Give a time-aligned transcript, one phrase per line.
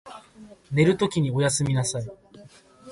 [0.71, 2.07] 寝るときにおやすみなさい。